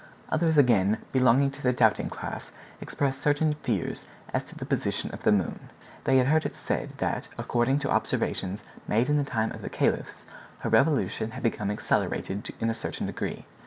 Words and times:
Others 0.31 0.57
again, 0.57 0.97
belonging 1.11 1.51
to 1.51 1.61
the 1.61 1.71
doubting 1.71 2.09
class, 2.09 2.51
expressed 2.81 3.21
certain 3.21 3.53
fears 3.61 4.07
as 4.33 4.43
to 4.45 4.55
the 4.55 4.65
position 4.65 5.13
of 5.13 5.21
the 5.21 5.31
moon. 5.31 5.69
They 6.05 6.17
had 6.17 6.25
heard 6.25 6.43
it 6.43 6.57
said 6.57 6.93
that, 6.97 7.27
according 7.37 7.77
to 7.85 7.91
observations 7.91 8.61
made 8.87 9.11
in 9.11 9.17
the 9.17 9.23
time 9.23 9.51
of 9.51 9.61
the 9.61 9.69
Caliphs, 9.69 10.23
her 10.61 10.69
revolution 10.71 11.29
had 11.29 11.43
become 11.43 11.69
accelerated 11.69 12.51
in 12.59 12.71
a 12.71 12.73
certain 12.73 13.05
degree. 13.05 13.45